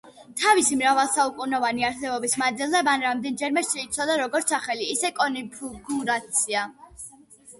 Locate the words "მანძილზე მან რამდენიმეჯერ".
2.43-3.63